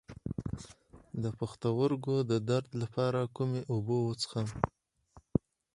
[1.23, 4.47] د پښتورګو د درد لپاره کومې اوبه وڅښم؟